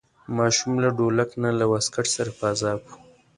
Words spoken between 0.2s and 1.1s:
ماشوم له